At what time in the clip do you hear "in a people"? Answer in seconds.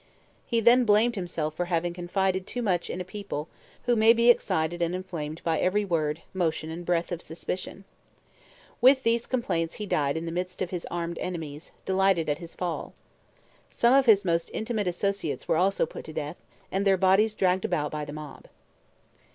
2.89-3.47